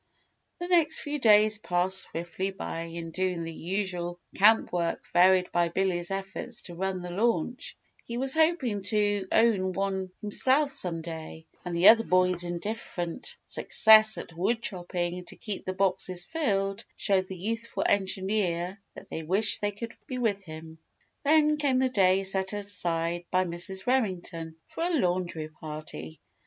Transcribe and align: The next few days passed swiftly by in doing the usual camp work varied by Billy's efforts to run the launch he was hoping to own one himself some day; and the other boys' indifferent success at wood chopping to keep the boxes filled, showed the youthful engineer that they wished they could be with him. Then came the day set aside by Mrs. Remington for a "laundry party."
The 0.57 0.67
next 0.67 1.01
few 1.01 1.19
days 1.19 1.59
passed 1.59 1.99
swiftly 1.99 2.49
by 2.49 2.85
in 2.85 3.11
doing 3.11 3.43
the 3.43 3.53
usual 3.53 4.19
camp 4.33 4.73
work 4.73 5.05
varied 5.13 5.51
by 5.51 5.69
Billy's 5.69 6.09
efforts 6.09 6.63
to 6.63 6.73
run 6.73 7.03
the 7.03 7.11
launch 7.11 7.77
he 8.07 8.17
was 8.17 8.33
hoping 8.33 8.81
to 8.85 9.27
own 9.31 9.73
one 9.73 10.09
himself 10.19 10.71
some 10.71 11.03
day; 11.03 11.45
and 11.63 11.75
the 11.75 11.89
other 11.89 12.03
boys' 12.03 12.43
indifferent 12.43 13.37
success 13.45 14.17
at 14.17 14.33
wood 14.35 14.63
chopping 14.63 15.23
to 15.25 15.35
keep 15.35 15.65
the 15.65 15.73
boxes 15.73 16.23
filled, 16.25 16.83
showed 16.95 17.27
the 17.27 17.37
youthful 17.37 17.83
engineer 17.87 18.81
that 18.95 19.07
they 19.11 19.21
wished 19.21 19.61
they 19.61 19.71
could 19.71 19.95
be 20.07 20.17
with 20.17 20.41
him. 20.45 20.79
Then 21.23 21.57
came 21.57 21.77
the 21.77 21.89
day 21.89 22.23
set 22.23 22.53
aside 22.53 23.25
by 23.29 23.45
Mrs. 23.45 23.85
Remington 23.85 24.55
for 24.65 24.81
a 24.83 24.99
"laundry 24.99 25.49
party." 25.49 26.19